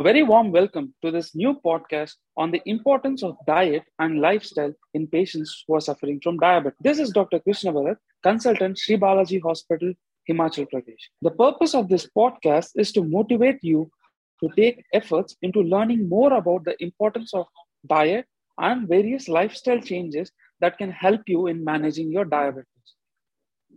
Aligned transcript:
A 0.00 0.02
very 0.04 0.22
warm 0.22 0.52
welcome 0.52 0.94
to 1.02 1.10
this 1.10 1.34
new 1.34 1.54
podcast 1.54 2.14
on 2.36 2.52
the 2.52 2.62
importance 2.66 3.24
of 3.24 3.36
diet 3.48 3.82
and 3.98 4.20
lifestyle 4.20 4.72
in 4.94 5.08
patients 5.08 5.64
who 5.66 5.74
are 5.74 5.80
suffering 5.80 6.20
from 6.22 6.38
diabetes. 6.38 6.78
This 6.80 7.00
is 7.00 7.10
Dr. 7.10 7.40
Krishna 7.40 7.72
Bharat, 7.72 7.96
consultant, 8.22 8.78
Sri 8.78 8.96
Balaji 8.96 9.42
Hospital, 9.42 9.92
Himachal 10.30 10.68
Pradesh. 10.72 11.02
The 11.22 11.32
purpose 11.32 11.74
of 11.74 11.88
this 11.88 12.08
podcast 12.16 12.68
is 12.76 12.92
to 12.92 13.02
motivate 13.02 13.58
you 13.62 13.90
to 14.38 14.48
take 14.54 14.84
efforts 14.92 15.36
into 15.42 15.62
learning 15.62 16.08
more 16.08 16.32
about 16.32 16.64
the 16.64 16.80
importance 16.80 17.34
of 17.34 17.46
diet 17.84 18.24
and 18.56 18.86
various 18.86 19.26
lifestyle 19.26 19.80
changes 19.80 20.30
that 20.60 20.78
can 20.78 20.92
help 20.92 21.22
you 21.26 21.48
in 21.48 21.64
managing 21.64 22.12
your 22.12 22.24
diabetes. 22.24 22.94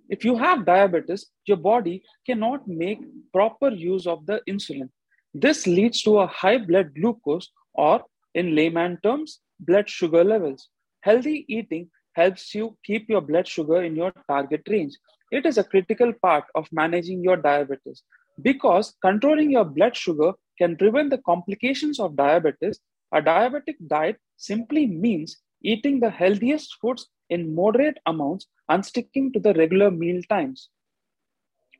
If 0.08 0.24
you 0.24 0.38
have 0.38 0.68
diabetes, 0.68 1.32
your 1.48 1.58
body 1.58 2.04
cannot 2.28 2.68
make 2.68 3.00
proper 3.34 3.70
use 3.70 4.06
of 4.06 4.24
the 4.28 4.40
insulin 4.48 4.90
this 5.34 5.68
leads 5.68 6.02
to 6.04 6.20
a 6.20 6.28
high 6.28 6.58
blood 6.58 6.94
glucose, 6.96 7.52
or 7.74 8.04
in 8.34 8.56
layman 8.56 9.00
terms, 9.04 9.40
blood 9.60 9.90
sugar 9.90 10.24
levels. 10.24 10.70
Healthy 11.02 11.46
eating 11.48 11.90
helps 12.14 12.54
you 12.54 12.78
keep 12.84 13.10
your 13.10 13.22
blood 13.22 13.48
sugar 13.48 13.84
in 13.84 13.96
your 13.96 14.12
target 14.30 14.62
range. 14.70 14.98
It 15.32 15.46
is 15.46 15.58
a 15.58 15.64
critical 15.64 16.14
part 16.22 16.46
of 16.56 16.68
managing 16.72 17.24
your 17.24 17.38
diabetes 17.38 18.04
because 18.42 18.96
controlling 19.02 19.52
your 19.52 19.66
blood 19.66 19.96
sugar 19.96 20.34
can 20.58 20.76
prevent 20.76 21.10
the 21.10 21.18
complications 21.20 22.00
of 22.00 22.16
diabetes. 22.16 22.80
A 23.14 23.22
diabetic 23.22 23.76
diet 23.88 24.18
simply 24.38 24.88
means 24.88 25.38
eating 25.64 26.00
the 26.00 26.10
healthiest 26.10 26.76
foods 26.82 27.08
in 27.30 27.56
moderate 27.56 27.98
amounts 28.06 28.48
and 28.70 28.86
sticking 28.86 29.32
to 29.34 29.40
the 29.40 29.54
regular 29.54 29.90
meal 29.90 30.22
times. 30.30 30.70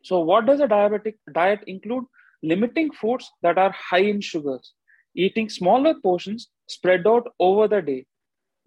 So, 0.04 0.20
what 0.22 0.46
does 0.46 0.60
a 0.60 0.68
diabetic 0.68 1.16
diet 1.34 1.64
include? 1.68 2.06
Limiting 2.44 2.92
foods 2.92 3.32
that 3.42 3.58
are 3.58 3.72
high 3.72 4.06
in 4.14 4.22
sugars, 4.22 4.74
eating 5.16 5.50
smaller 5.50 5.94
portions 6.02 6.50
spread 6.68 7.06
out 7.08 7.28
over 7.40 7.68
the 7.68 7.82
day, 7.82 8.06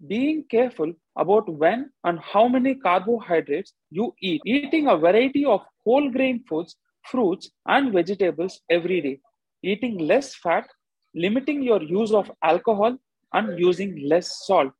being 0.07 0.43
careful 0.49 0.93
about 1.17 1.47
when 1.49 1.89
and 2.03 2.19
how 2.19 2.47
many 2.47 2.75
carbohydrates 2.75 3.73
you 3.89 4.13
eat, 4.21 4.41
eating 4.45 4.87
a 4.87 4.97
variety 4.97 5.45
of 5.45 5.61
whole 5.83 6.09
grain 6.09 6.43
foods, 6.47 6.75
fruits, 7.03 7.49
and 7.67 7.93
vegetables 7.93 8.61
every 8.69 9.01
day, 9.01 9.19
eating 9.63 9.97
less 9.97 10.35
fat, 10.35 10.67
limiting 11.13 11.63
your 11.63 11.81
use 11.81 12.11
of 12.11 12.31
alcohol, 12.43 12.97
and 13.33 13.59
using 13.59 14.07
less 14.07 14.45
salt. 14.45 14.71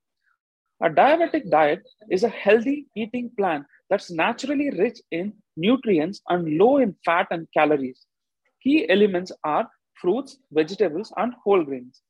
A 0.82 0.90
diabetic 0.90 1.50
diet 1.50 1.82
is 2.10 2.22
a 2.22 2.28
healthy 2.28 2.86
eating 2.94 3.30
plan 3.38 3.64
that's 3.88 4.10
naturally 4.10 4.70
rich 4.70 5.00
in 5.10 5.32
nutrients 5.56 6.20
and 6.28 6.58
low 6.58 6.78
in 6.78 6.94
fat 7.04 7.26
and 7.30 7.46
calories. 7.54 8.06
Key 8.62 8.88
elements 8.88 9.32
are 9.44 9.68
fruits, 9.94 10.38
vegetables, 10.50 11.12
and 11.16 11.34
whole 11.42 11.64
grains. 11.64 12.02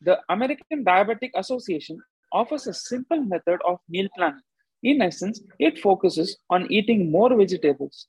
The 0.00 0.18
American 0.28 0.84
Diabetic 0.84 1.30
Association 1.34 1.98
offers 2.32 2.66
a 2.66 2.74
simple 2.74 3.20
method 3.20 3.60
of 3.66 3.78
meal 3.88 4.08
planning. 4.16 4.40
In 4.82 5.00
essence, 5.00 5.40
it 5.58 5.78
focuses 5.78 6.36
on 6.50 6.70
eating 6.70 7.10
more 7.10 7.36
vegetables. 7.36 8.08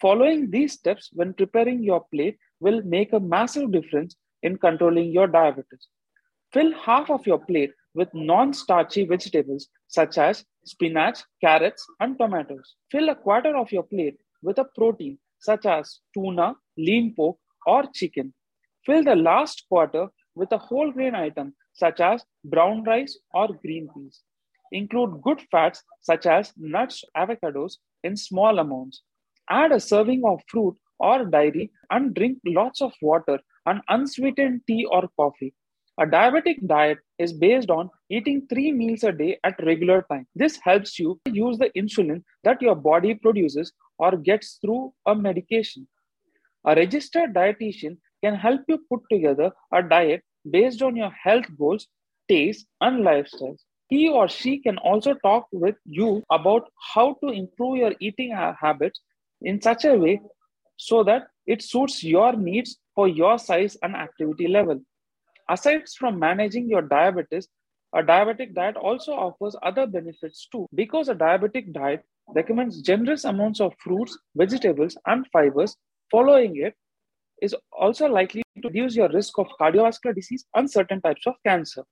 Following 0.00 0.50
these 0.50 0.72
steps 0.72 1.10
when 1.12 1.32
preparing 1.32 1.82
your 1.82 2.04
plate 2.12 2.38
will 2.60 2.82
make 2.82 3.12
a 3.12 3.20
massive 3.20 3.72
difference 3.72 4.16
in 4.42 4.58
controlling 4.58 5.10
your 5.10 5.26
diabetes. 5.26 5.88
Fill 6.52 6.72
half 6.74 7.08
of 7.08 7.26
your 7.26 7.38
plate 7.38 7.72
with 7.94 8.12
non 8.12 8.52
starchy 8.52 9.06
vegetables 9.06 9.68
such 9.88 10.18
as 10.18 10.44
spinach, 10.64 11.20
carrots, 11.40 11.86
and 12.00 12.18
tomatoes. 12.18 12.74
Fill 12.90 13.08
a 13.08 13.14
quarter 13.14 13.56
of 13.56 13.72
your 13.72 13.84
plate 13.84 14.18
with 14.42 14.58
a 14.58 14.64
protein 14.76 15.18
such 15.42 15.66
as 15.66 16.00
tuna, 16.14 16.54
lean 16.78 17.14
pork, 17.14 17.36
or 17.66 17.84
chicken. 17.92 18.32
Fill 18.86 19.04
the 19.04 19.16
last 19.16 19.64
quarter 19.68 20.08
with 20.34 20.50
a 20.52 20.58
whole 20.58 20.90
grain 20.90 21.14
item 21.14 21.54
such 21.74 22.00
as 22.00 22.24
brown 22.44 22.84
rice 22.84 23.18
or 23.34 23.48
green 23.48 23.88
peas. 23.94 24.22
Include 24.72 25.20
good 25.22 25.40
fats 25.50 25.82
such 26.00 26.26
as 26.26 26.52
nuts, 26.56 27.04
avocados 27.16 27.74
in 28.02 28.16
small 28.16 28.58
amounts. 28.58 29.02
Add 29.50 29.72
a 29.72 29.80
serving 29.80 30.22
of 30.24 30.40
fruit 30.48 30.76
or 30.98 31.24
dairy 31.24 31.70
and 31.90 32.14
drink 32.14 32.38
lots 32.46 32.80
of 32.80 32.92
water 33.02 33.38
and 33.66 33.80
unsweetened 33.88 34.62
tea 34.66 34.86
or 34.90 35.08
coffee. 35.16 35.54
A 36.00 36.06
diabetic 36.06 36.66
diet 36.66 36.98
is 37.18 37.34
based 37.34 37.68
on 37.68 37.90
eating 38.08 38.46
three 38.48 38.72
meals 38.72 39.04
a 39.04 39.12
day 39.12 39.38
at 39.44 39.62
regular 39.62 40.06
time. 40.10 40.26
This 40.34 40.56
helps 40.56 40.98
you 40.98 41.20
use 41.26 41.58
the 41.58 41.70
insulin 41.76 42.22
that 42.44 42.62
your 42.62 42.74
body 42.74 43.14
produces 43.14 43.72
or 44.02 44.16
gets 44.28 44.58
through 44.60 44.92
a 45.06 45.14
medication. 45.14 45.86
A 46.66 46.74
registered 46.74 47.34
dietitian 47.34 47.98
can 48.24 48.34
help 48.34 48.62
you 48.68 48.78
put 48.90 49.02
together 49.10 49.50
a 49.72 49.82
diet 49.82 50.22
based 50.50 50.82
on 50.82 50.96
your 50.96 51.10
health 51.10 51.46
goals, 51.58 51.86
tastes, 52.28 52.66
and 52.80 53.04
lifestyles. 53.08 53.60
He 53.88 54.08
or 54.08 54.28
she 54.28 54.58
can 54.58 54.78
also 54.78 55.14
talk 55.14 55.48
with 55.52 55.76
you 55.84 56.22
about 56.30 56.68
how 56.94 57.06
to 57.22 57.28
improve 57.40 57.76
your 57.78 57.94
eating 58.00 58.30
habits 58.60 59.00
in 59.42 59.60
such 59.60 59.84
a 59.84 59.96
way 60.04 60.20
so 60.76 61.02
that 61.04 61.28
it 61.46 61.62
suits 61.62 62.02
your 62.02 62.32
needs 62.32 62.78
for 62.94 63.08
your 63.08 63.38
size 63.38 63.76
and 63.82 63.94
activity 63.94 64.48
level. 64.48 64.80
Aside 65.48 65.88
from 65.98 66.18
managing 66.18 66.68
your 66.68 66.82
diabetes, 66.82 67.48
a 67.94 68.02
diabetic 68.02 68.54
diet 68.54 68.76
also 68.76 69.12
offers 69.12 69.56
other 69.62 69.86
benefits 69.86 70.48
too. 70.50 70.66
Because 70.74 71.08
a 71.08 71.14
diabetic 71.14 71.72
diet 71.72 72.04
recommends 72.34 72.82
generous 72.82 73.24
amounts 73.24 73.60
of 73.60 73.74
fruits, 73.78 74.18
vegetables, 74.36 74.96
and 75.06 75.26
fibers 75.32 75.76
following 76.10 76.56
it 76.56 76.74
is 77.40 77.54
also 77.72 78.06
likely 78.06 78.42
to 78.56 78.68
reduce 78.68 78.94
your 78.94 79.08
risk 79.08 79.38
of 79.38 79.48
cardiovascular 79.60 80.14
disease 80.14 80.44
and 80.54 80.70
certain 80.70 81.00
types 81.00 81.26
of 81.26 81.34
cancer. 81.44 81.82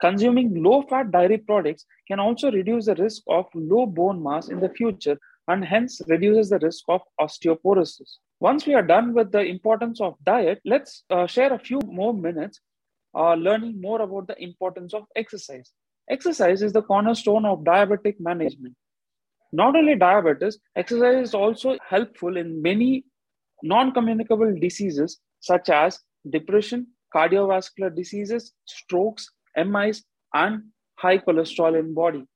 Consuming 0.00 0.62
low 0.62 0.82
fat 0.82 1.10
dairy 1.10 1.38
products 1.38 1.84
can 2.06 2.20
also 2.20 2.50
reduce 2.50 2.86
the 2.86 2.94
risk 2.96 3.22
of 3.28 3.46
low 3.54 3.86
bone 3.86 4.22
mass 4.22 4.48
in 4.48 4.60
the 4.60 4.68
future 4.68 5.18
and 5.48 5.64
hence 5.64 6.00
reduces 6.08 6.50
the 6.50 6.58
risk 6.58 6.84
of 6.88 7.00
osteoporosis. 7.20 8.16
Once 8.40 8.66
we 8.66 8.74
are 8.74 8.82
done 8.82 9.14
with 9.14 9.32
the 9.32 9.40
importance 9.40 10.00
of 10.00 10.14
diet, 10.24 10.60
let's 10.64 11.04
uh, 11.10 11.26
share 11.26 11.52
a 11.52 11.58
few 11.58 11.80
more 11.86 12.12
minutes 12.12 12.60
uh, 13.14 13.34
learning 13.34 13.80
more 13.80 14.02
about 14.02 14.26
the 14.26 14.42
importance 14.42 14.92
of 14.92 15.04
exercise. 15.16 15.72
Exercise 16.10 16.62
is 16.62 16.72
the 16.72 16.82
cornerstone 16.82 17.46
of 17.46 17.60
diabetic 17.60 18.16
management. 18.20 18.74
Not 19.52 19.76
only 19.76 19.94
diabetes, 19.94 20.58
exercise 20.74 21.28
is 21.28 21.34
also 21.34 21.76
helpful 21.88 22.36
in 22.36 22.60
many 22.60 23.04
non 23.62 23.92
communicable 23.92 24.54
diseases 24.58 25.18
such 25.40 25.68
as 25.68 26.00
depression, 26.30 26.86
cardiovascular 27.14 27.94
diseases, 27.94 28.52
strokes, 28.64 29.30
MIs, 29.56 30.04
and 30.34 30.62
high 30.96 31.18
cholesterol 31.18 31.78
in 31.78 31.94
body. 31.94 32.26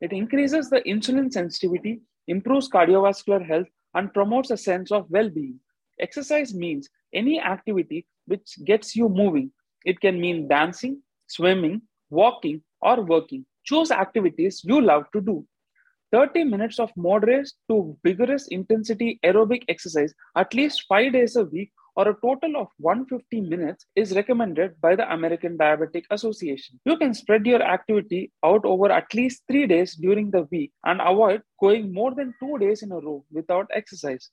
It 0.00 0.12
increases 0.12 0.70
the 0.70 0.80
insulin 0.82 1.32
sensitivity, 1.32 2.00
improves 2.28 2.68
cardiovascular 2.68 3.46
health, 3.46 3.66
and 3.94 4.12
promotes 4.12 4.50
a 4.50 4.56
sense 4.56 4.90
of 4.92 5.10
well 5.10 5.28
being. 5.28 5.60
Exercise 6.00 6.54
means 6.54 6.88
any 7.12 7.40
activity 7.40 8.06
which 8.26 8.56
gets 8.64 8.96
you 8.96 9.08
moving. 9.08 9.52
It 9.84 10.00
can 10.00 10.20
mean 10.20 10.48
dancing, 10.48 11.02
swimming, 11.26 11.82
walking, 12.10 12.62
or 12.80 13.02
working. 13.02 13.44
Choose 13.64 13.90
activities 13.90 14.62
you 14.64 14.80
love 14.80 15.04
to 15.12 15.20
do. 15.20 15.46
30 16.12 16.44
minutes 16.44 16.78
of 16.78 16.90
moderate 16.96 17.50
to 17.68 17.96
vigorous 18.04 18.46
intensity 18.48 19.18
aerobic 19.24 19.62
exercise 19.68 20.12
at 20.36 20.52
least 20.54 20.84
five 20.88 21.12
days 21.12 21.36
a 21.36 21.44
week 21.44 21.72
or 21.96 22.08
a 22.08 22.16
total 22.22 22.56
of 22.56 22.68
150 22.78 23.40
minutes 23.42 23.86
is 23.96 24.14
recommended 24.14 24.80
by 24.80 24.94
the 24.96 25.10
American 25.12 25.58
Diabetic 25.58 26.04
Association. 26.10 26.80
You 26.84 26.96
can 26.96 27.12
spread 27.12 27.44
your 27.44 27.62
activity 27.62 28.32
out 28.42 28.64
over 28.64 28.90
at 28.90 29.12
least 29.14 29.42
three 29.46 29.66
days 29.66 29.94
during 29.94 30.30
the 30.30 30.46
week 30.50 30.72
and 30.84 31.00
avoid 31.02 31.42
going 31.60 31.92
more 31.92 32.14
than 32.14 32.34
two 32.40 32.58
days 32.58 32.82
in 32.82 32.92
a 32.92 32.98
row 32.98 33.24
without 33.30 33.70
exercise. 33.74 34.30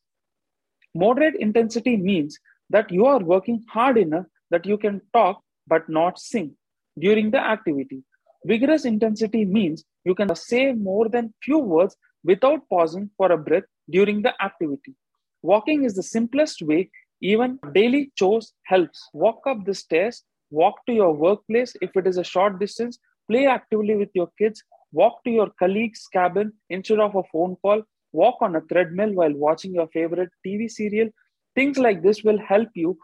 Moderate 0.95 1.35
intensity 1.35 1.97
means 1.97 2.39
that 2.69 2.91
you 2.91 3.05
are 3.05 3.19
working 3.19 3.63
hard 3.69 3.97
enough 3.97 4.25
that 4.51 4.65
you 4.65 4.77
can 4.77 5.01
talk 5.13 5.41
but 5.67 5.87
not 5.89 6.17
sing 6.17 6.55
during 6.97 7.29
the 7.31 7.39
activity. 7.39 8.03
Vigorous 8.45 8.85
intensity 8.85 9.43
means 9.45 9.83
you 10.05 10.15
can 10.15 10.33
say 10.35 10.71
more 10.71 11.09
than 11.09 11.33
few 11.43 11.59
words 11.59 11.95
without 12.23 12.67
pausing 12.69 13.09
for 13.17 13.31
a 13.31 13.37
breath 13.37 13.63
during 13.89 14.21
the 14.21 14.33
activity. 14.41 14.95
Walking 15.41 15.83
is 15.83 15.95
the 15.95 16.03
simplest 16.03 16.61
way, 16.61 16.89
even 17.21 17.59
daily 17.73 18.11
chores 18.15 18.53
helps. 18.65 19.09
Walk 19.13 19.41
up 19.45 19.65
the 19.65 19.73
stairs, 19.73 20.23
walk 20.51 20.85
to 20.85 20.93
your 20.93 21.13
workplace 21.13 21.75
if 21.81 21.95
it 21.95 22.07
is 22.07 22.17
a 22.17 22.23
short 22.23 22.59
distance, 22.59 22.97
play 23.29 23.45
actively 23.45 23.95
with 23.95 24.09
your 24.13 24.29
kids, 24.37 24.63
walk 24.91 25.23
to 25.23 25.29
your 25.29 25.49
colleague's 25.59 26.07
cabin 26.07 26.53
instead 26.69 26.99
of 26.99 27.15
a 27.15 27.23
phone 27.31 27.55
call, 27.61 27.83
walk 28.13 28.37
on 28.41 28.55
a 28.55 28.61
treadmill 28.61 29.13
while 29.13 29.33
watching 29.33 29.73
your 29.73 29.87
favorite 29.87 30.29
TV 30.45 30.69
serial. 30.69 31.09
Things 31.55 31.77
like 31.77 32.01
this 32.01 32.23
will 32.23 32.39
help 32.39 32.69
you 32.73 32.97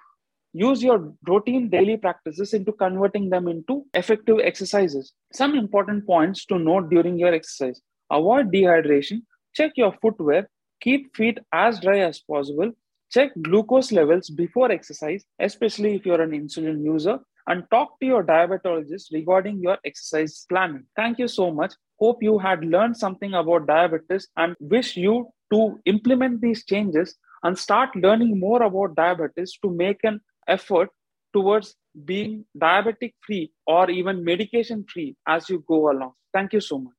use 0.64 0.82
your 0.82 1.14
routine 1.28 1.70
daily 1.70 1.98
practices 1.98 2.54
into 2.54 2.72
converting 2.72 3.30
them 3.30 3.48
into 3.48 3.86
effective 3.94 4.40
exercises. 4.44 5.14
Some 5.34 5.56
important 5.56 6.06
points 6.08 6.46
to 6.46 6.58
note 6.58 6.90
during 6.90 7.20
your 7.20 7.34
exercise 7.34 7.82
avoid 8.12 8.52
dehydration, 8.52 9.22
check 9.54 9.72
your 9.76 9.94
footwear, 10.02 10.50
keep 10.80 11.16
feet 11.16 11.40
as 11.52 11.80
dry 11.80 12.00
as 12.00 12.20
possible, 12.20 12.72
Check 13.12 13.32
glucose 13.42 13.92
levels 13.92 14.30
before 14.30 14.72
exercise, 14.72 15.24
especially 15.40 15.96
if 15.96 16.06
you're 16.06 16.22
an 16.22 16.32
insulin 16.32 16.84
user, 16.84 17.20
and 17.48 17.64
talk 17.70 18.00
to 18.00 18.06
your 18.06 18.24
diabetologist 18.24 19.14
regarding 19.14 19.60
your 19.60 19.78
exercise 19.86 20.46
planning. 20.50 20.84
Thank 20.96 21.20
you 21.20 21.28
so 21.28 21.52
much. 21.52 21.74
Hope 22.00 22.22
you 22.22 22.40
had 22.40 22.66
learned 22.66 22.98
something 22.98 23.34
about 23.34 23.68
diabetes 23.68 24.28
and 24.36 24.56
wish 24.60 24.98
you 24.98 25.30
to 25.54 25.80
implement 25.86 26.42
these 26.42 26.66
changes 26.66 27.16
and 27.44 27.58
start 27.58 27.96
learning 27.96 28.40
more 28.40 28.64
about 28.64 28.96
diabetes 28.96 29.58
to 29.64 29.70
make 29.70 30.04
an 30.04 30.20
effort 30.48 30.90
towards 31.34 31.76
being 32.06 32.46
diabetic 32.58 33.14
free 33.26 33.52
or 33.68 33.90
even 33.90 34.24
medication 34.24 34.86
free 34.92 35.16
as 35.28 35.50
you 35.50 35.64
go 35.68 35.92
along. 35.92 36.14
Thank 36.34 36.54
you 36.54 36.62
so 36.62 36.80
much. 36.80 36.94